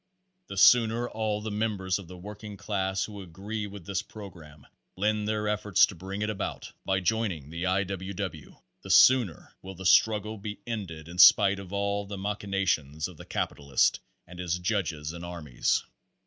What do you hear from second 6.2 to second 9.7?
it about by joining the I. W. W. the sooner